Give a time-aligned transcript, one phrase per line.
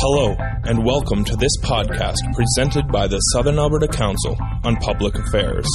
[0.00, 5.66] Hello, and welcome to this podcast presented by the Southern Alberta Council on Public Affairs.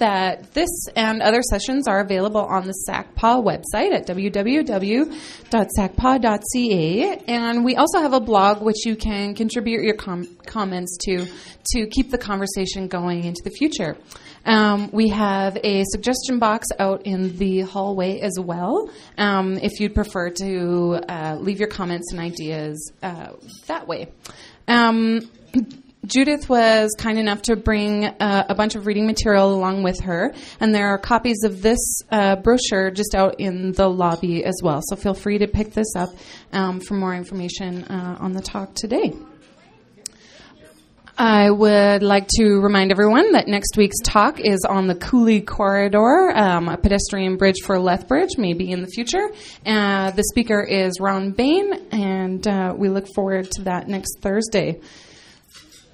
[0.00, 5.06] That this and other sessions are available on the SACPA website at www.sacpa.ca.
[7.28, 11.26] And we also have a blog which you can contribute your com- comments to
[11.72, 13.96] to keep the conversation going into the future.
[14.44, 19.94] Um, we have a suggestion box out in the hallway as well um, if you'd
[19.94, 23.32] prefer to uh, leave your comments and ideas uh,
[23.66, 24.08] that way.
[24.66, 25.30] Um,
[26.06, 30.32] Judith was kind enough to bring uh, a bunch of reading material along with her,
[30.58, 31.78] and there are copies of this
[32.10, 34.80] uh, brochure just out in the lobby as well.
[34.88, 36.08] So feel free to pick this up
[36.52, 39.12] um, for more information uh, on the talk today.
[41.18, 46.34] I would like to remind everyone that next week's talk is on the Coulee Corridor,
[46.34, 49.28] um, a pedestrian bridge for Lethbridge, maybe in the future.
[49.66, 54.80] Uh, the speaker is Ron Bain, and uh, we look forward to that next Thursday.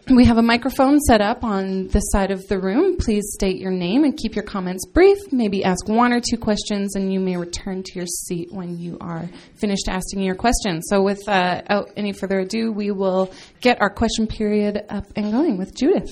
[0.08, 2.96] We have a microphone set up on this side of the room.
[2.96, 5.18] Please state your name and keep your comments brief.
[5.32, 8.98] Maybe ask one or two questions, and you may return to your seat when you
[9.00, 10.80] are finished asking your question.
[10.82, 15.58] So, without uh, any further ado, we will get our question period up and going
[15.58, 16.10] with Judith.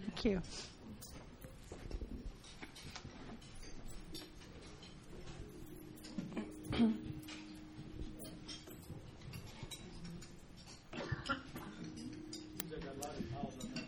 [0.00, 0.40] Thank you.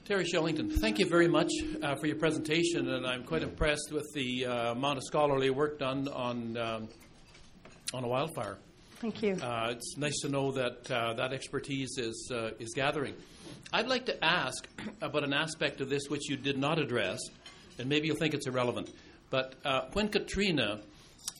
[0.09, 1.51] Terry Shellington, thank you very much
[1.83, 5.79] uh, for your presentation, and I'm quite impressed with the uh, amount of scholarly work
[5.79, 6.89] done on um,
[7.93, 8.57] on a wildfire.
[9.03, 9.35] Thank you.
[9.35, 13.17] Uh, it's nice to know that uh, that expertise is uh, is gathering.
[13.71, 14.67] I'd like to ask
[15.03, 17.19] about an aspect of this which you did not address,
[17.79, 18.89] and maybe you'll think it's irrelevant.
[19.29, 20.81] But uh, when Katrina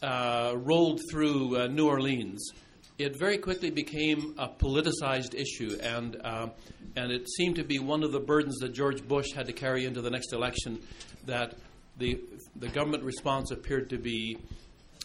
[0.03, 2.51] rolled through New Orleans,
[2.99, 6.49] it very quickly became a politicized issue, and uh,
[6.97, 9.85] and it seemed to be one of the burdens that George Bush had to carry
[9.85, 10.81] into the next election.
[11.27, 11.55] That
[11.97, 12.21] the
[12.57, 14.39] the government response appeared to be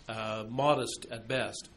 [0.10, 1.70] uh, modest at best,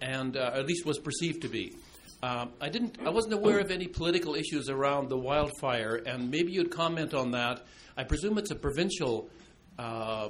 [0.00, 1.74] and uh, at least was perceived to be.
[2.22, 2.98] Um, I didn't.
[3.04, 7.30] I wasn't aware of any political issues around the wildfire, and maybe you'd comment on
[7.32, 7.66] that.
[7.96, 9.30] I presume it's a provincial
[9.78, 10.28] uh,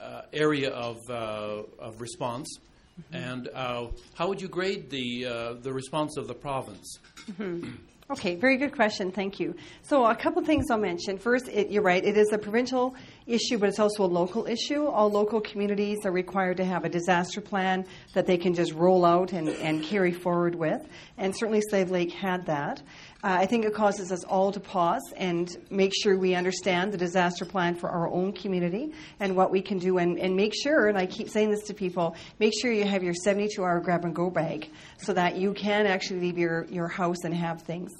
[0.00, 2.58] uh, area of uh, of response.
[3.00, 3.14] Mm-hmm.
[3.14, 6.98] And uh, how would you grade the uh, the response of the province?
[7.30, 7.70] Mm-hmm.
[8.08, 9.10] Okay, very good question.
[9.10, 9.56] Thank you.
[9.82, 11.18] So, a couple things I'll mention.
[11.18, 12.94] First, it, you're right, it is a provincial
[13.26, 14.86] issue, but it's also a local issue.
[14.86, 17.84] All local communities are required to have a disaster plan
[18.14, 20.86] that they can just roll out and, and carry forward with.
[21.18, 22.80] And certainly, Slave Lake had that.
[23.26, 26.96] Uh, I think it causes us all to pause and make sure we understand the
[26.96, 30.86] disaster plan for our own community and what we can do, and, and make sure,
[30.86, 34.04] and I keep saying this to people, make sure you have your 72 hour grab
[34.04, 37.90] and go bag so that you can actually leave your, your house and have things.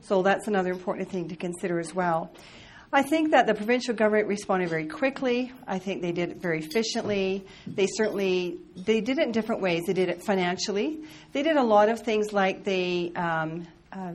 [0.00, 2.32] So that's another important thing to consider as well.
[2.92, 5.52] I think that the provincial government responded very quickly.
[5.64, 7.46] I think they did it very efficiently.
[7.68, 9.84] They certainly they did it in different ways.
[9.86, 11.04] They did it financially.
[11.30, 14.14] They did a lot of things like they um, uh,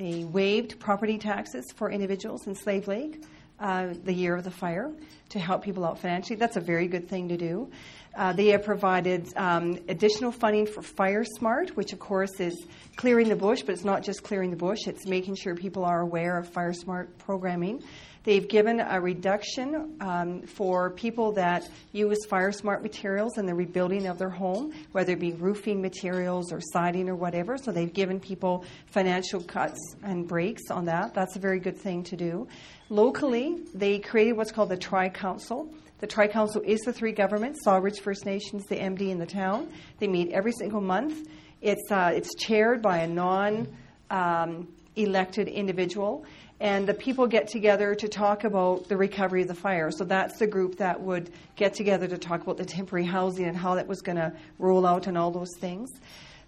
[0.00, 3.22] they waived property taxes for individuals in Slave Lake
[3.58, 4.90] uh, the year of the fire
[5.28, 6.36] to help people out financially.
[6.36, 7.70] That's a very good thing to do.
[8.16, 12.66] Uh, they have provided um, additional funding for Fire Smart, which of course is
[12.96, 16.00] clearing the bush, but it's not just clearing the bush, it's making sure people are
[16.00, 17.82] aware of Fire Smart programming.
[18.22, 24.06] They've given a reduction um, for people that use fire smart materials in the rebuilding
[24.06, 27.56] of their home, whether it be roofing materials or siding or whatever.
[27.56, 31.14] So they've given people financial cuts and breaks on that.
[31.14, 32.46] That's a very good thing to do.
[32.90, 35.72] Locally, they created what's called the Tri Council.
[36.00, 39.70] The Tri Council is the three governments Sawridge First Nations, the MD, and the town.
[39.98, 41.26] They meet every single month.
[41.62, 43.68] It's, uh, it's chaired by a non
[44.10, 46.24] um, elected individual
[46.60, 49.90] and the people get together to talk about the recovery of the fire.
[49.90, 53.56] So that's the group that would get together to talk about the temporary housing and
[53.56, 55.90] how that was going to roll out and all those things.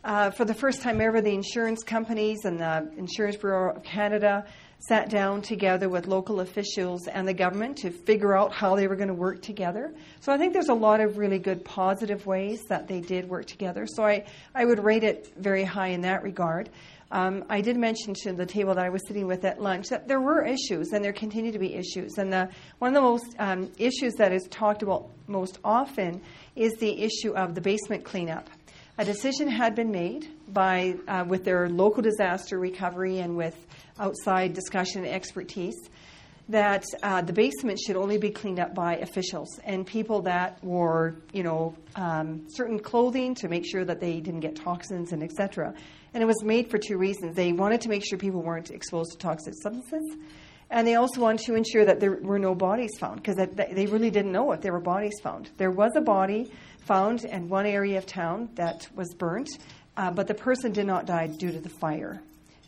[0.05, 4.45] Uh, for the first time ever, the insurance companies and the Insurance Bureau of Canada
[4.89, 8.97] sat down together with local officials and the government to figure out how they were
[8.97, 9.95] going to work together.
[10.21, 13.47] So I think there's a lot of really good positive ways that they did work
[13.47, 13.87] together.
[13.87, 14.25] So I,
[14.55, 16.69] I would rate it very high in that regard.
[17.13, 20.09] Um, I did mention to the table that I was sitting with at lunch that
[20.09, 22.17] there were issues, and there continue to be issues.
[22.17, 26.23] And the, one of the most um, issues that is talked about most often
[26.57, 28.49] is the issue of the basement cleanup.
[28.99, 33.57] A decision had been made by, uh, with their local disaster recovery and with
[34.03, 35.77] outside discussion and expertise,
[36.49, 41.15] that uh, the basement should only be cleaned up by officials and people that wore,
[41.33, 45.73] you know, um, certain clothing to make sure that they didn't get toxins and etc.
[46.13, 47.37] And it was made for two reasons.
[47.37, 50.17] They wanted to make sure people weren't exposed to toxic substances,
[50.71, 54.11] and they also wanted to ensure that there were no bodies found because they really
[54.11, 55.51] didn't know if there were bodies found.
[55.59, 56.51] There was a body
[56.87, 59.49] found in one area of town that was burnt,
[59.97, 62.21] uh, but the person did not die due to the fire.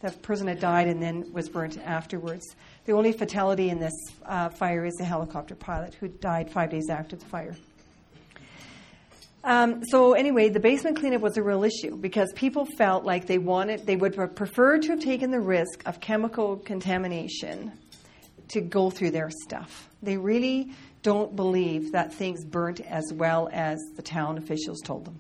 [0.05, 2.55] The person had died and then was burnt afterwards.
[2.85, 3.95] The only fatality in this
[4.27, 7.57] uh, fire is the helicopter pilot who died five days after the fire.
[9.45, 13.39] Um, so anyway, the basement cleanup was a real issue because people felt like they
[13.39, 17.73] wanted, they would prefer to have taken the risk of chemical contamination
[18.49, 19.89] to go through their stuff.
[20.03, 20.73] They really
[21.03, 25.19] don't believe that things burnt as well as the town officials told them,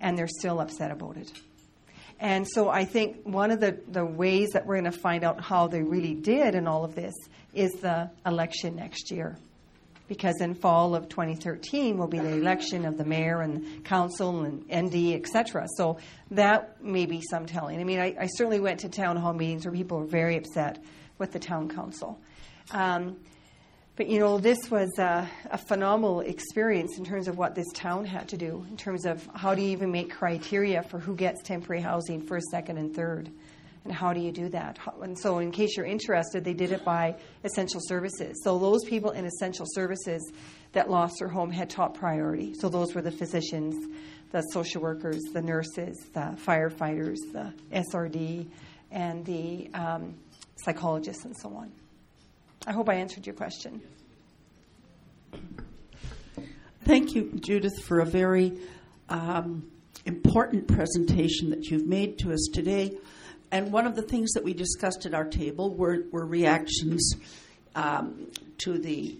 [0.00, 1.32] and they're still upset about it.
[2.22, 5.40] And so I think one of the, the ways that we're going to find out
[5.40, 7.12] how they really did in all of this
[7.52, 9.36] is the election next year.
[10.06, 14.62] Because in fall of 2013 will be the election of the mayor and council and
[14.68, 15.66] MD, etc.
[15.76, 15.98] So
[16.30, 17.80] that may be some telling.
[17.80, 20.78] I mean, I, I, certainly went to town hall meetings where people were very upset
[21.18, 22.20] with the town council.
[22.70, 23.16] Um,
[23.96, 28.06] but you know, this was a, a, phenomenal experience in terms of what this town
[28.06, 31.42] had to do, in terms of how do you even make criteria for who gets
[31.42, 33.30] temporary housing first, second, and third,
[33.84, 34.78] and how do you do that?
[35.02, 38.40] And so, in case you're interested, they did it by essential services.
[38.42, 40.32] So, those people in essential services
[40.72, 42.54] that lost their home had top priority.
[42.54, 43.74] So, those were the physicians,
[44.30, 48.46] the social workers, the nurses, the firefighters, the SRD,
[48.90, 50.14] and the um,
[50.56, 51.70] psychologists, and so on.
[52.66, 53.82] I hope I answered your question.
[56.84, 58.58] Thank you, Judith, for a very
[59.08, 59.70] um,
[60.04, 62.96] important presentation that you've made to us today.
[63.50, 67.14] And one of the things that we discussed at our table were, were reactions
[67.74, 68.28] um,
[68.58, 69.16] to the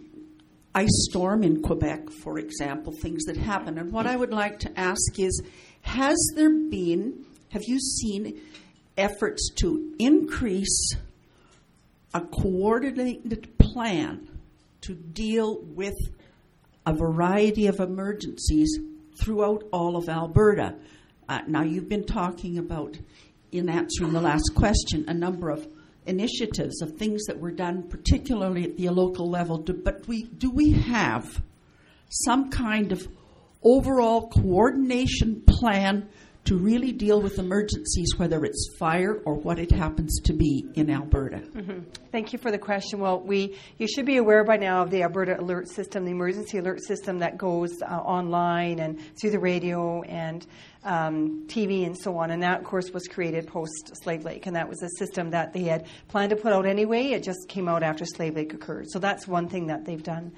[0.74, 3.78] ice storm in Quebec, for example, things that happened.
[3.78, 5.42] And what I would like to ask is
[5.82, 8.40] Has there been, have you seen
[8.96, 10.94] efforts to increase
[12.14, 14.28] a coordinated plan
[14.82, 15.94] to deal with
[16.86, 18.78] a variety of emergencies
[19.20, 20.74] throughout all of Alberta.
[21.28, 22.98] Uh, now, you've been talking about,
[23.52, 25.66] in answering the last question, a number of
[26.06, 29.58] initiatives of things that were done, particularly at the local level.
[29.58, 31.42] Do, but we, do we have
[32.08, 33.06] some kind of
[33.62, 36.08] overall coordination plan
[36.44, 40.90] to really deal with emergencies, whether it's fire or what it happens to be in
[40.90, 41.38] Alberta.
[41.38, 41.80] Mm-hmm.
[42.10, 42.98] Thank you for the question.
[42.98, 46.58] Well, we you should be aware by now of the Alberta Alert System, the emergency
[46.58, 50.46] alert system that goes uh, online and through the radio and
[50.84, 52.30] um, TV and so on.
[52.30, 55.52] And that, of course, was created post Slave Lake, and that was a system that
[55.52, 57.10] they had planned to put out anyway.
[57.10, 58.90] It just came out after Slave Lake occurred.
[58.90, 60.32] So that's one thing that they've done.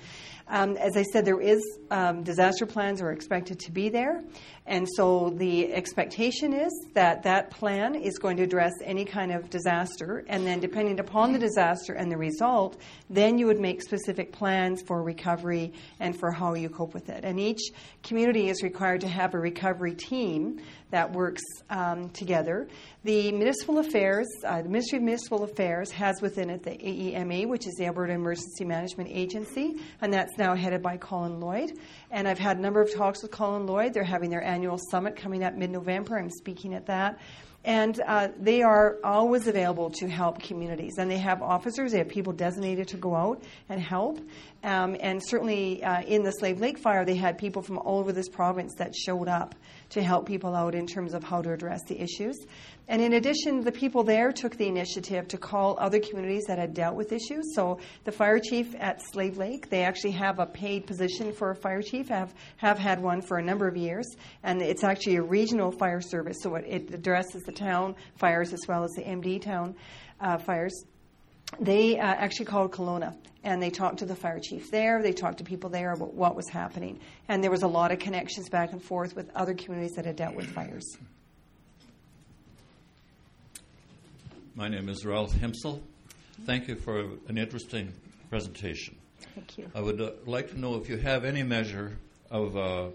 [0.46, 4.22] Um, as I said, there is um, disaster plans are expected to be there,
[4.66, 9.48] and so the expectation is that that plan is going to address any kind of
[9.48, 14.32] disaster, and then depending upon the disaster and the result, then you would make specific
[14.32, 17.24] plans for recovery and for how you cope with it.
[17.24, 17.60] And each
[18.02, 20.60] community is required to have a recovery team
[20.90, 22.68] that works um, together.
[23.04, 27.66] The Municipal Affairs, uh, the Ministry of Municipal Affairs has within it the AEMA, which
[27.66, 31.72] is the Alberta Emergency Management Agency, and that's now headed by Colin Lloyd.
[32.10, 33.92] And I've had a number of talks with Colin Lloyd.
[33.92, 36.18] They're having their annual summit coming up mid November.
[36.18, 37.20] I'm speaking at that.
[37.66, 40.94] And uh, they are always available to help communities.
[40.98, 44.18] And they have officers, they have people designated to go out and help.
[44.62, 48.12] Um, and certainly uh, in the Slave Lake fire, they had people from all over
[48.12, 49.54] this province that showed up
[49.94, 52.36] to help people out in terms of how to address the issues.
[52.88, 56.74] And in addition, the people there took the initiative to call other communities that had
[56.74, 57.54] dealt with issues.
[57.54, 61.56] So the fire chief at Slave Lake, they actually have a paid position for a
[61.56, 64.06] fire chief, have, have had one for a number of years.
[64.42, 68.60] And it's actually a regional fire service, so it, it addresses the town fires as
[68.68, 69.76] well as the MD town
[70.20, 70.84] uh, fires
[71.60, 75.02] they uh, actually called Kelowna and they talked to the fire chief there.
[75.02, 76.98] They talked to people there about what was happening.
[77.28, 80.16] And there was a lot of connections back and forth with other communities that had
[80.16, 80.96] dealt with fires.
[84.54, 85.80] My name is Ralph Himsel.
[86.46, 87.92] Thank you for an interesting
[88.30, 88.96] presentation.
[89.34, 89.70] Thank you.
[89.74, 91.98] I would uh, like to know if you have any measure
[92.30, 92.88] of uh,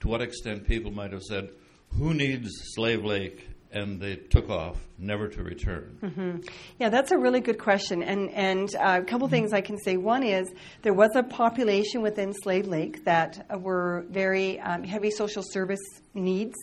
[0.00, 1.50] to what extent people might have said,
[1.98, 6.42] who needs Slave Lake and they took off, never to return.
[6.78, 8.02] Yeah, that's a really good question.
[8.02, 9.96] And, and uh, a couple things I can say.
[9.96, 15.42] One is there was a population within Slave Lake that were very um, heavy social
[15.44, 15.80] service
[16.14, 16.56] needs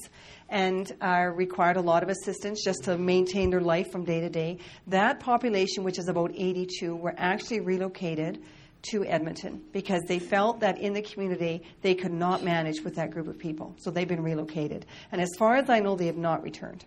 [0.49, 4.29] and uh, required a lot of assistance just to maintain their life from day to
[4.29, 4.57] day.
[4.87, 8.41] That population, which is about 82, were actually relocated
[8.91, 13.11] to Edmonton because they felt that in the community they could not manage with that
[13.11, 13.75] group of people.
[13.79, 14.85] So they've been relocated.
[15.11, 16.85] And as far as I know, they have not returned.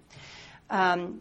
[0.70, 1.20] Um,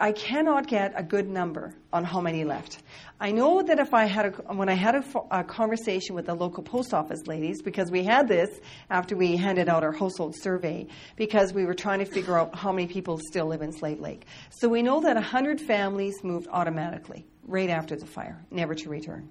[0.00, 2.82] I- cannot get a good number on how many left.
[3.20, 6.34] I know that if I had a, when I had a, a conversation with the
[6.34, 8.48] local post office ladies, because we had this
[8.88, 10.86] after we handed out our household survey,
[11.16, 14.24] because we were trying to figure out how many people still live in Slave Lake.
[14.48, 19.28] So we know that 100 families moved automatically right after the fire, never to return.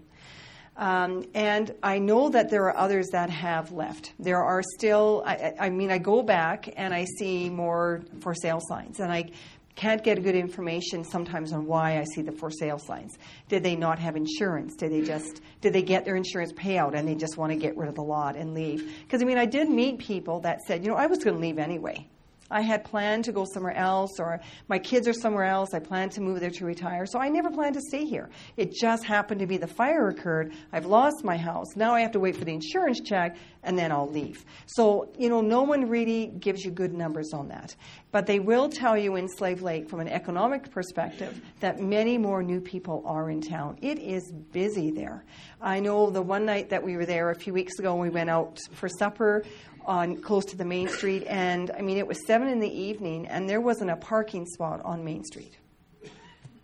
[0.79, 4.13] Um, and I know that there are others that have left.
[4.17, 8.61] There are still, I, I mean, I go back and I see more for sale
[8.61, 9.29] signs, and I
[9.75, 13.17] can't get good information sometimes on why I see the for sale signs.
[13.49, 14.77] Did they not have insurance?
[14.77, 17.75] Did they just, did they get their insurance payout and they just want to get
[17.75, 18.89] rid of the lot and leave?
[19.03, 21.41] Because I mean, I did meet people that said, you know, I was going to
[21.41, 22.07] leave anyway.
[22.51, 25.73] I had planned to go somewhere else, or my kids are somewhere else.
[25.73, 27.05] I planned to move there to retire.
[27.05, 28.29] So I never planned to stay here.
[28.57, 30.53] It just happened to be the fire occurred.
[30.71, 31.75] I've lost my house.
[31.75, 34.45] Now I have to wait for the insurance check, and then I'll leave.
[34.65, 37.75] So, you know, no one really gives you good numbers on that.
[38.11, 42.41] But they will tell you in Slave Lake, from an economic perspective, that many more
[42.41, 43.77] new people are in town.
[43.81, 45.25] It is busy there.
[45.61, 48.29] I know the one night that we were there a few weeks ago, we went
[48.29, 49.43] out for supper
[49.89, 53.27] on close to the main street, and I mean it was seven in the evening,
[53.27, 55.57] and there wasn't a parking spot on Main Street.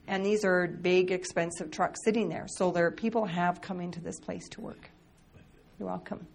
[0.08, 4.20] And these are big, expensive trucks sitting there, so there people have come into this
[4.20, 4.92] place to work.
[5.80, 6.28] You're welcome.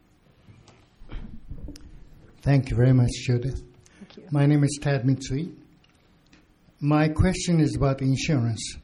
[2.42, 3.62] Thank you very much, Judith.
[3.98, 4.24] Thank you.
[4.32, 5.54] My name is Tad Mitsui.
[6.80, 8.76] My question is about insurance.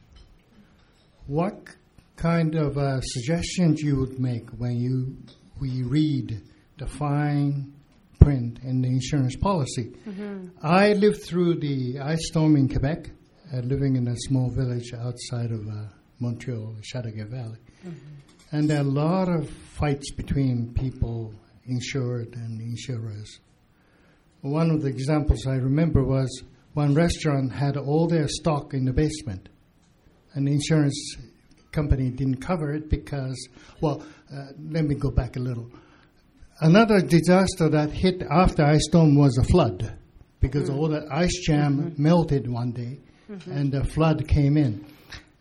[1.25, 1.75] What
[2.15, 5.17] kind of uh, suggestions you would make when you
[5.59, 6.41] we read
[6.77, 7.73] the fine
[8.19, 9.93] print in the insurance policy?
[10.61, 13.09] I lived through the ice storm in Quebec,
[13.53, 15.85] uh, living in a small village outside of uh,
[16.19, 17.59] Montreal, Chateauguay Valley,
[18.51, 21.33] and there are a lot of fights between people
[21.65, 23.39] insured and insurers.
[24.41, 26.43] One of the examples I remember was
[26.73, 29.49] one restaurant had all their stock in the basement,
[30.33, 31.15] and the insurance
[31.71, 33.49] company didn't cover it because,
[33.81, 35.69] well, uh, let me go back a little.
[36.59, 39.97] Another disaster that hit after ice storm was a flood
[40.39, 40.79] because mm-hmm.
[40.79, 42.01] all the ice jam mm-hmm.
[42.01, 42.99] melted one day
[43.29, 43.51] mm-hmm.
[43.51, 44.85] and the flood came in.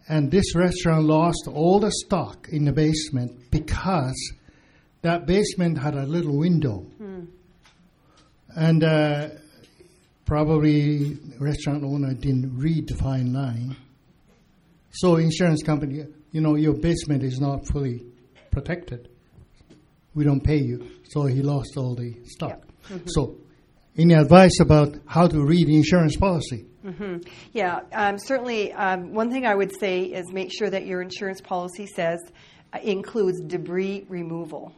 [0.09, 4.33] And this restaurant lost all the stock in the basement because
[5.03, 6.81] that basement had a little window.
[6.99, 7.25] Hmm.
[8.55, 9.29] And uh,
[10.25, 13.77] probably restaurant owner didn't read the fine line.
[14.91, 18.05] So insurance company, you know, your basement is not fully
[18.51, 19.09] protected.
[20.17, 20.89] We don't pay you.
[21.05, 22.63] So he lost all the stock.
[23.07, 23.37] So
[23.99, 26.65] any advice about how to read the insurance policy?
[27.53, 28.73] Yeah, um, certainly.
[28.73, 32.21] Um, one thing I would say is make sure that your insurance policy says
[32.73, 34.73] uh, includes debris removal.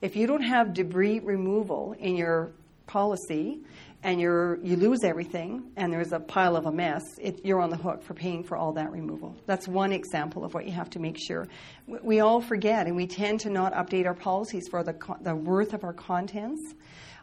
[0.00, 2.52] If you don't have debris removal in your
[2.86, 3.60] policy,
[4.02, 7.70] and you're you lose everything, and there's a pile of a mess, it, you're on
[7.70, 9.34] the hook for paying for all that removal.
[9.46, 11.46] That's one example of what you have to make sure.
[11.86, 15.34] We, we all forget, and we tend to not update our policies for the the
[15.34, 16.74] worth of our contents.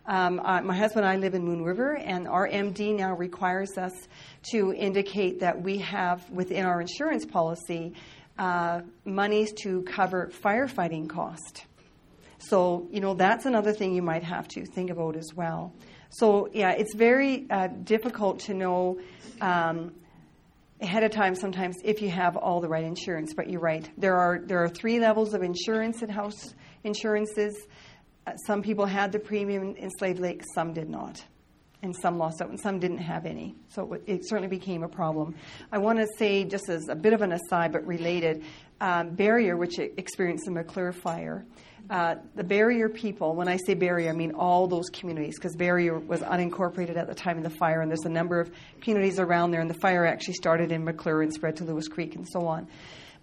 [0.08, 3.77] Um, uh, my husband and I live in Moon River, and our MD now requires
[3.77, 3.94] us
[4.51, 7.94] to indicate that we have within our insurance policy
[8.39, 11.65] uh, monies to cover firefighting cost.
[12.41, 15.74] So, you know, that's another thing you might have to think about as well.
[16.10, 19.00] So, yeah, it's very uh, difficult to know
[19.39, 19.93] um,
[20.81, 23.33] ahead of time sometimes if you have all the right insurance.
[23.33, 23.89] But you're right.
[23.98, 27.55] There are there are three levels of insurance in house insurances.
[28.25, 31.24] Uh, some people had the premium in Slave Lake, some did not.
[31.83, 33.55] And some lost out, and some didn't have any.
[33.69, 35.33] So it, it certainly became a problem.
[35.71, 38.43] I want to say, just as a bit of an aside, but related,
[38.82, 41.46] um, Barriere, which experienced the McLure fire,
[41.90, 46.00] uh, the Barriere people, when I say Barriere, I mean all those communities, because Barriere
[46.00, 49.52] was unincorporated at the time of the fire, and there's a number of communities around
[49.52, 52.48] there, and the fire actually started in McLure and spread to Louis Creek and so
[52.48, 52.68] on.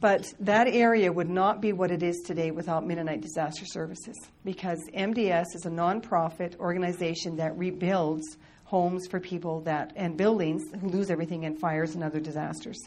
[0.01, 4.79] But that area would not be what it is today without Mennonite Disaster Services, because
[4.95, 8.37] MDS is a nonprofit organization that rebuilds
[8.69, 12.79] homes for people that and buildings who lose everything in fires and other disasters.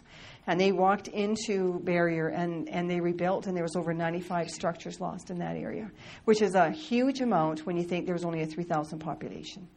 [0.48, 5.00] And they walked into Barriere and, and they rebuilt, and there was over 95 structures
[5.00, 5.92] lost in that area,
[6.26, 9.68] which is a huge amount when you think there was only a 3,000 population.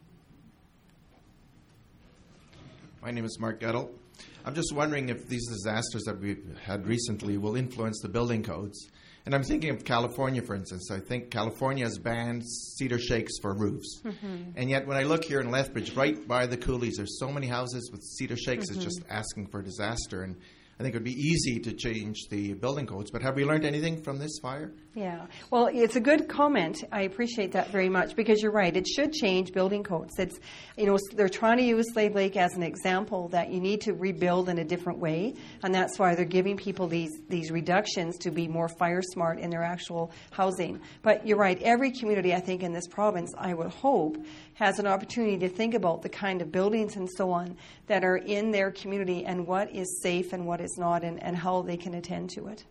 [3.01, 3.91] My name is Mark Gettle.
[4.43, 8.89] I'm just wondering if these disasters that we've had recently will influence the building codes.
[9.25, 10.91] And I'm thinking of California, for instance.
[10.91, 14.01] I think California has banned cedar shakes for roofs.
[14.05, 14.51] Mm-hmm.
[14.55, 17.47] And yet, when I look here in Lethbridge, right by the coulees, there's so many
[17.47, 18.69] houses with cedar shakes.
[18.69, 18.75] Mm-hmm.
[18.75, 20.21] It's just asking for disaster.
[20.21, 20.35] And
[20.77, 23.09] I think it would be easy to change the building codes.
[23.09, 24.73] But have we learned anything from this fire?
[24.93, 25.27] Yeah.
[25.49, 26.83] Well, it's a good comment.
[26.91, 28.75] I appreciate that very much because you're right.
[28.75, 30.13] It should change building codes.
[30.17, 30.39] It's,
[30.77, 33.93] you know, they're trying to use Slave Lake as an example that you need to
[33.93, 38.31] rebuild in a different way, and that's why they're giving people these these reductions to
[38.31, 40.79] be more fire smart in their actual housing.
[41.01, 41.61] But you're right.
[41.61, 44.17] Every community, I think, in this province, I would hope,
[44.53, 48.17] has an opportunity to think about the kind of buildings and so on that are
[48.17, 51.77] in their community and what is safe and what is not, and, and how they
[51.77, 52.65] can attend to it.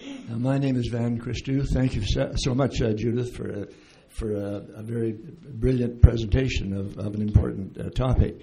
[0.00, 1.66] Uh, my name is Van Christou.
[1.66, 2.02] Thank you
[2.36, 3.66] so, much, uh, Judith, for a,
[4.08, 8.40] for a, a, very brilliant presentation of, of an important uh, topic.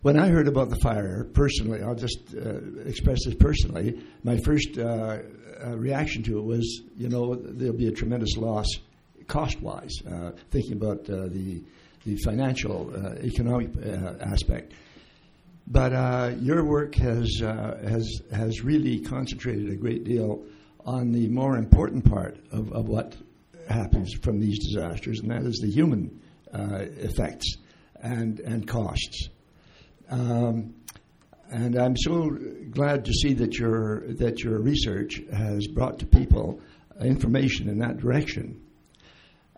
[0.00, 4.02] When I heard about the fire, personally, I'll just uh, express this personally.
[4.24, 5.18] My first uh,
[5.64, 8.66] uh, reaction to it was, you know, there'll be a tremendous loss
[9.28, 10.02] cost-wise.
[10.50, 11.62] thinking about the
[12.04, 13.70] the financial, economic
[14.20, 14.72] aspect.
[15.66, 20.44] But uh, your work has, uh, has, has really concentrated a great deal
[20.84, 23.16] on the more important part of, of what
[23.68, 26.20] happens from these disasters, and that is the human
[26.52, 27.56] uh, effects
[28.00, 29.28] and, and costs.
[30.10, 30.74] Um,
[31.50, 32.30] and I'm so
[32.70, 36.60] glad to see that your, that your research has brought to people
[37.00, 38.60] information in that direction.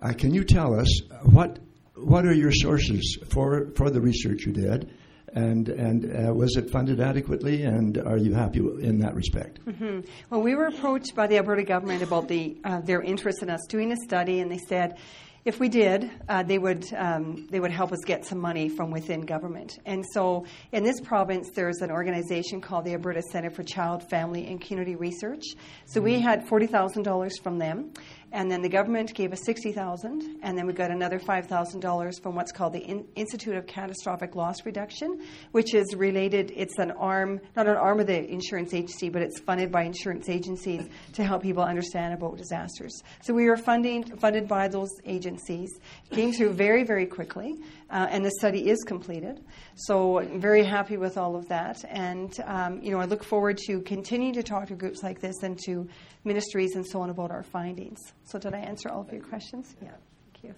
[0.03, 1.59] Uh, can you tell us what,
[2.05, 4.91] what are your sources for, for the research you did?
[5.35, 7.65] and and uh, was it funded adequately?
[7.65, 9.65] And are you happy in that respect?
[9.67, 10.01] Mm-hmm.
[10.31, 13.61] Well, we were approached by the Alberta government about the uh, their interest in us
[13.69, 14.97] doing a study, and they said.
[15.45, 18.91] If we did, uh, they would um, they would help us get some money from
[18.91, 19.79] within government.
[19.85, 24.47] And so, in this province, there's an organization called the Alberta Centre for Child, Family,
[24.47, 25.45] and Community Research.
[25.85, 27.93] So we had forty thousand dollars from them,
[28.35, 32.51] and then the government gave us 60000 and then we got another $5000 from what's
[32.51, 37.69] called the In- institute of catastrophic loss reduction which is related it's an arm not
[37.69, 41.63] an arm of the insurance agency but it's funded by insurance agencies to help people
[41.63, 43.03] understand about disasters.
[43.23, 45.71] So we were funding, funded by those agencies.
[46.11, 47.55] Came through very very quickly
[47.91, 49.45] uh, and the study is completed.
[49.77, 51.85] So I'm very happy with all of that.
[51.89, 55.45] And um, you know i look forward to continuing to talk to groups like this
[55.45, 55.89] and to
[56.25, 58.01] ministries and so on about our findings.
[58.25, 59.77] So, did I answer all of your questions?
[59.83, 59.91] Yeah,
[60.33, 60.55] thank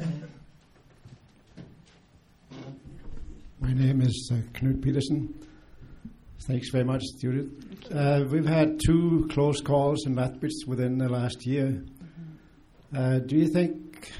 [0.00, 0.08] you.
[3.60, 5.34] My name is uh, Knut Peterson.
[6.46, 7.92] Thanks very much, Judith.
[7.92, 11.82] Uh, we've had two close calls in Lethbridge within the last year.
[12.96, 14.10] Uh, do you think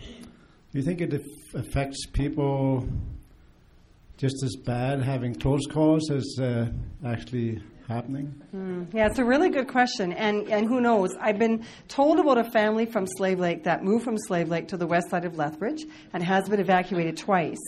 [0.00, 1.14] do you think it
[1.54, 2.88] affects people
[4.16, 6.66] just as bad having close calls as uh,
[7.06, 8.42] actually happening?
[8.54, 10.12] Mm, yeah, it's a really good question.
[10.12, 11.10] And, and who knows?
[11.20, 14.76] I've been told about a family from Slave Lake that moved from Slave Lake to
[14.76, 17.62] the west side of Lethbridge and has been evacuated twice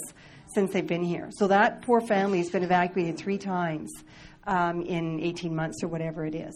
[0.54, 1.30] since they've been here.
[1.32, 3.90] So that poor family has been evacuated three times
[4.46, 6.54] um, in 18 months or whatever it is.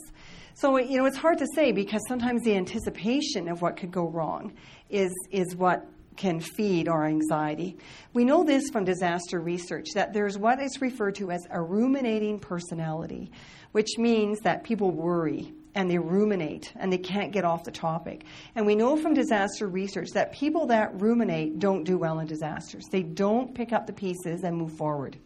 [0.54, 4.08] So, you know, it's hard to say because sometimes the anticipation of what could go
[4.08, 4.54] wrong
[4.90, 5.86] is, is what
[6.18, 7.76] can feed our anxiety.
[8.12, 12.40] We know this from disaster research that there's what is referred to as a ruminating
[12.40, 13.30] personality,
[13.72, 18.24] which means that people worry and they ruminate and they can't get off the topic.
[18.54, 22.84] And we know from disaster research that people that ruminate don't do well in disasters.
[22.90, 25.16] They don't pick up the pieces and move forward.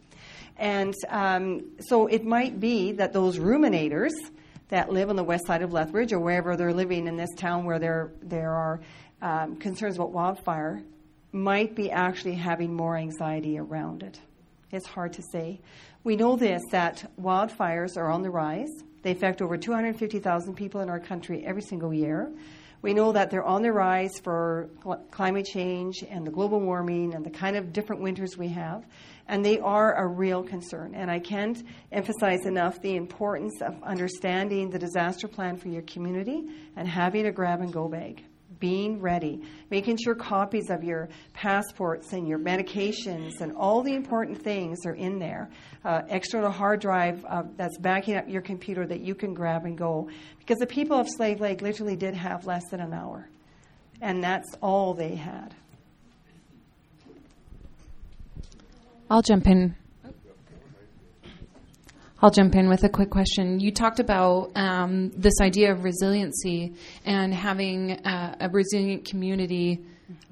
[0.57, 4.11] And um, so it might be that those ruminators
[4.69, 7.65] that live on the west side of Lethbridge or wherever they're living in this town
[7.65, 8.79] where there, there are
[9.21, 10.83] um, concerns about wildfire
[11.31, 14.19] might be actually having more anxiety around it.
[14.73, 15.61] It's hard to say.
[16.03, 18.71] We know this that wildfires are on the rise.
[19.03, 22.31] They affect over 250,000 people in our country every single year.
[22.81, 27.13] We know that they're on the rise for cl- climate change and the global warming
[27.13, 28.83] and the kind of different winters we have.
[29.27, 30.95] And they are a real concern.
[30.95, 36.45] And I can't emphasize enough the importance of understanding the disaster plan for your community
[36.75, 38.23] and having a grab and go bag
[38.63, 44.41] being ready, making sure copies of your passports and your medications and all the important
[44.41, 45.49] things are in there.
[45.83, 49.77] Uh, external hard drive uh, that's backing up your computer that you can grab and
[49.77, 50.07] go.
[50.39, 53.27] Because the people of Slave Lake literally did have less than an hour,
[54.01, 55.53] and that's all they had.
[59.09, 59.75] I'll jump in.
[62.23, 63.59] I'll jump in with a quick question.
[63.59, 69.83] You talked about um, this idea of resiliency and having uh, a resilient community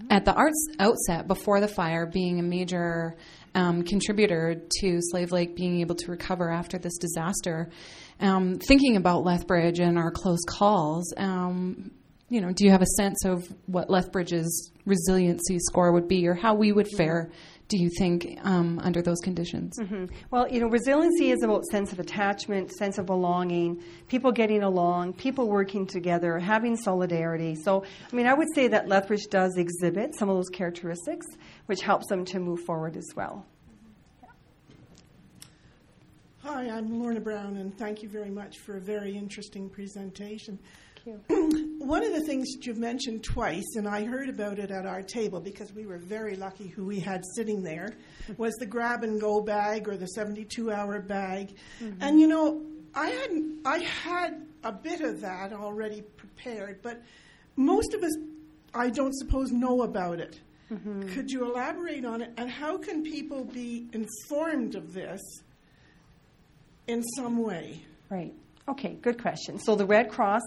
[0.09, 3.17] at the arts outset before the fire being a major
[3.55, 7.69] um, contributor to Slave Lake being able to recover after this disaster.
[8.21, 11.91] Um, thinking about Lethbridge and our close calls, um,
[12.29, 16.35] you know, do you have a sense of what Lethbridge's resiliency score would be, or
[16.35, 17.31] how we would fare?
[17.71, 19.79] Do you think um, under those conditions?
[19.79, 20.13] Mm-hmm.
[20.29, 25.13] Well, you know, resiliency is about sense of attachment, sense of belonging, people getting along,
[25.13, 27.55] people working together, having solidarity.
[27.55, 31.25] So, I mean, I would say that Lethbridge does exhibit some of those characteristics,
[31.67, 33.45] which helps them to move forward as well.
[36.43, 40.59] Hi, I'm Lorna Brown, and thank you very much for a very interesting presentation.
[41.27, 45.01] One of the things that you've mentioned twice, and I heard about it at our
[45.01, 47.95] table because we were very lucky who we had sitting there,
[48.37, 51.55] was the grab and go bag or the 72 hour bag.
[51.81, 52.01] Mm-hmm.
[52.01, 52.61] And you know,
[52.93, 53.31] I had
[53.65, 57.01] I had a bit of that already prepared, but
[57.55, 58.15] most of us,
[58.73, 60.39] I don't suppose, know about it.
[60.71, 61.13] Mm-hmm.
[61.13, 62.31] Could you elaborate on it?
[62.37, 65.21] And how can people be informed of this
[66.87, 67.83] in some way?
[68.09, 68.33] Right.
[68.69, 69.59] Okay, good question.
[69.59, 70.43] So the Red Cross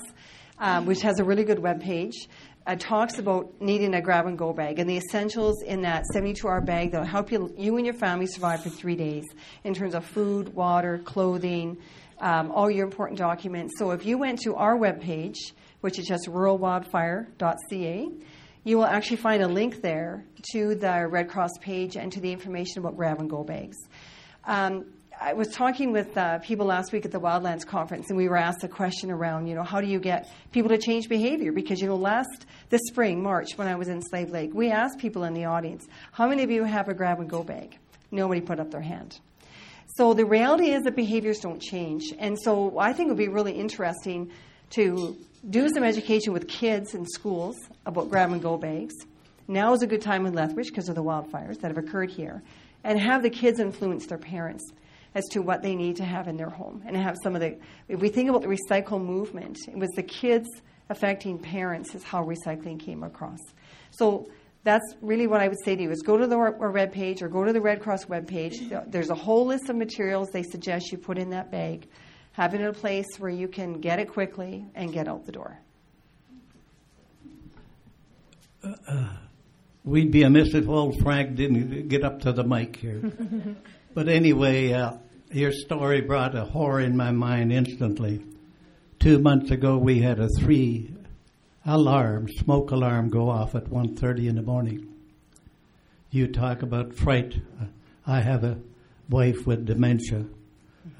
[0.58, 2.28] um, which has a really good web page.
[2.66, 6.48] Uh, talks about needing a grab and go bag and the essentials in that 72
[6.48, 9.24] hour bag that'll help you, you and your family survive for three days
[9.64, 11.76] in terms of food, water, clothing,
[12.20, 13.74] um, all your important documents.
[13.78, 18.08] So if you went to our web page, which is just ruralwildfire.ca,
[18.64, 22.32] you will actually find a link there to the Red Cross page and to the
[22.32, 23.76] information about grab and go bags.
[24.46, 24.86] Um,
[25.20, 28.36] I was talking with uh, people last week at the Wildlands conference, and we were
[28.36, 31.52] asked a question around, you know, how do you get people to change behavior?
[31.52, 34.98] Because, you know, last this spring, March, when I was in Slave Lake, we asked
[34.98, 37.78] people in the audience, how many of you have a grab and go bag?
[38.10, 39.18] Nobody put up their hand.
[39.96, 43.28] So the reality is that behaviors don't change, and so I think it would be
[43.28, 44.30] really interesting
[44.70, 45.16] to
[45.48, 48.94] do some education with kids in schools about grab and go bags.
[49.46, 52.42] Now is a good time in Lethbridge because of the wildfires that have occurred here,
[52.82, 54.72] and have the kids influence their parents
[55.14, 57.56] as to what they need to have in their home and have some of the
[57.88, 60.48] if we think about the recycle movement it was the kids
[60.90, 63.40] affecting parents is how recycling came across
[63.90, 64.26] so
[64.64, 67.28] that's really what I would say to you is go to the red page or
[67.28, 68.54] go to the Red Cross web page.
[68.86, 71.86] There's a whole list of materials they suggest you put in that bag.
[72.32, 75.32] Have it in a place where you can get it quickly and get out the
[75.32, 75.58] door.
[78.64, 79.08] Uh, uh,
[79.84, 83.12] we'd be amiss if old Frank didn't get up to the mic here.
[83.94, 84.94] but anyway, uh,
[85.34, 88.22] your story brought a horror in my mind instantly.
[89.00, 90.94] Two months ago, we had a three
[91.66, 94.94] alarm, smoke alarm, go off at 1.30 in the morning.
[96.10, 97.34] You talk about fright.
[98.06, 98.58] I have a
[99.10, 100.24] wife with dementia,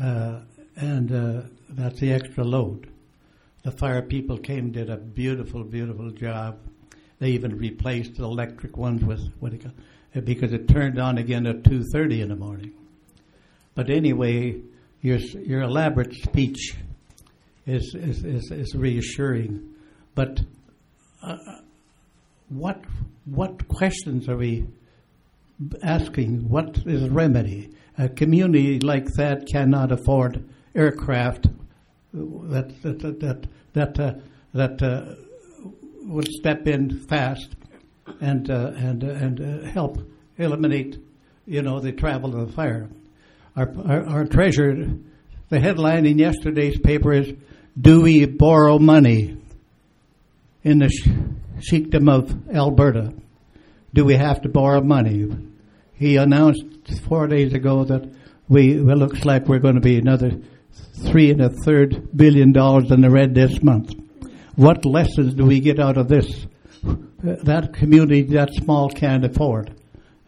[0.03, 0.41] uh,
[0.75, 2.89] and uh, that's the extra load.
[3.63, 6.59] The fire people came, did a beautiful, beautiful job.
[7.21, 11.63] They even replaced the electric ones with what it, because it turned on again at
[11.63, 12.73] 2:30 in the morning.
[13.75, 14.61] But anyway,
[15.01, 16.77] your your elaborate speech
[17.67, 19.75] is is, is, is reassuring.
[20.15, 20.41] But
[21.23, 21.37] uh,
[22.49, 22.83] what
[23.25, 24.67] what questions are we
[25.83, 26.49] asking?
[26.49, 27.71] What is remedy?
[27.99, 31.47] A community like that cannot afford aircraft
[32.13, 34.15] that that that that uh,
[34.53, 35.15] that uh,
[36.03, 37.57] would step in fast
[38.21, 39.99] and uh, and and uh, help
[40.39, 40.99] eliminate,
[41.47, 42.89] you know, the travel of the fire
[43.57, 44.75] our, our, our treasurer,
[45.49, 47.33] the headline in yesterday's paper is
[47.81, 49.37] Do we borrow money
[50.63, 50.91] in the
[51.61, 53.13] sheikdom of Alberta?
[53.93, 55.29] Do we have to borrow money?
[55.95, 56.65] He announced
[57.09, 58.13] four days ago that
[58.49, 60.33] we it looks like we're going to be another
[61.11, 63.95] three and a third billion dollars in the red this month.
[64.57, 66.47] What lessons do we get out of this?
[67.23, 69.75] That community that small can't afford.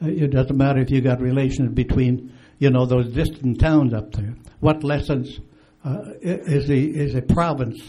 [0.01, 4.35] It doesn't matter if you got relations between you know, those distant towns up there.
[4.61, 5.41] What lessons
[5.85, 7.81] uh, is the is a province,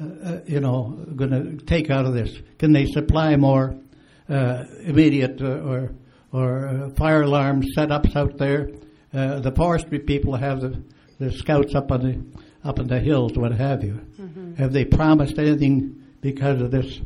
[0.00, 2.36] uh, uh you know, going to take out of this?
[2.58, 3.76] Can they supply more
[4.28, 5.92] uh, immediate uh, or
[6.32, 8.70] or uh, fire alarm setups out there?
[9.12, 10.80] the forestry people have the,
[11.18, 14.00] the scouts up on the up in the hills, what have you.
[14.20, 14.54] Mm-hmm.
[14.54, 17.00] Have they promised anything because of this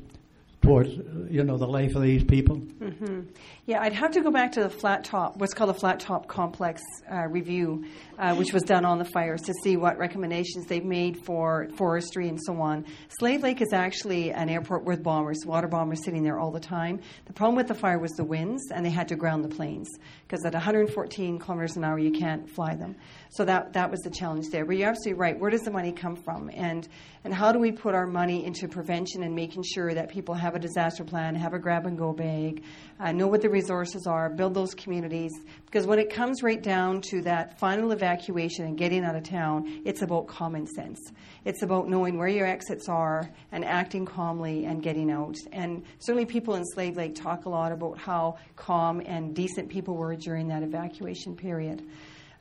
[0.63, 0.91] towards
[1.31, 2.57] you know the life of these people?
[2.57, 3.21] Mm-hmm.
[3.67, 6.29] Yeah, I'd have to go back to the flat top, what's called the flat top
[6.29, 7.87] complex uh, review,
[8.19, 12.29] uh, which was done on the fires to see what recommendations they've made for forestry
[12.29, 12.85] and so on.
[13.19, 17.01] Slave Lake is actually an airport with bombers, water bombers sitting there all the time.
[17.25, 19.89] The problem with the fire was the winds, and they had to ground the planes
[20.27, 22.97] because at 114 kilometers an hour, you can't fly them.
[23.31, 24.67] So that that was the challenge there.
[24.67, 25.41] But you're absolutely right.
[25.41, 26.87] Where does the money come from, and
[27.25, 30.55] and how do we put our money into prevention and making sure that people have
[30.55, 32.63] a disaster plan, have a grab and go bag,
[33.01, 35.33] uh, know what the resources are, build those communities?
[35.65, 39.81] Because when it comes right down to that final evacuation and getting out of town,
[39.85, 41.01] it's about common sense.
[41.45, 45.37] It's about knowing where your exits are and acting calmly and getting out.
[45.53, 49.95] And certainly, people in Slave Lake talk a lot about how calm and decent people
[49.95, 51.83] were during that evacuation period.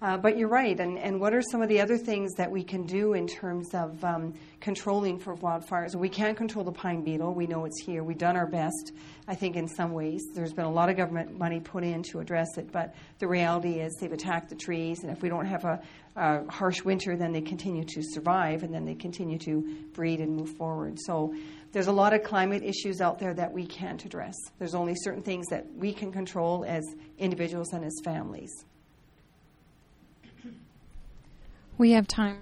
[0.04, 0.82] Uh, but you're right.
[0.82, 3.74] And, and what are some of the other things that we can do in terms
[3.74, 5.96] of um, controlling for wildfires?
[5.96, 7.34] We can't control the pine beetle.
[7.34, 8.04] We know it's here.
[8.04, 8.92] We've done our best,
[9.30, 10.22] I think, in some ways.
[10.36, 13.80] There's been a lot of government money put in to address it, but the reality
[13.80, 15.04] is they've attacked the trees.
[15.04, 15.82] And if we don't have a,
[16.18, 19.62] a harsh winter, then they continue to survive and then they continue to
[19.94, 20.98] breed and move forward.
[21.00, 21.34] So
[21.72, 24.36] there's a lot of climate issues out there that we can't address.
[24.60, 26.84] There's only certain things that we can control as
[27.18, 28.66] individuals and as families.
[31.78, 32.40] We have time.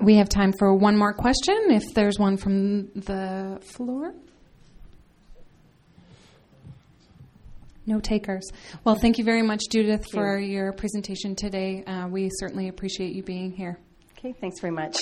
[0.00, 4.14] We have time for one more question, if there's one from the floor.
[7.84, 8.48] No takers.
[8.84, 11.82] Well, thank you very much, Judith, for your presentation today.
[11.84, 13.78] Uh, we certainly appreciate you being here.
[14.18, 14.96] Okay, thanks very much.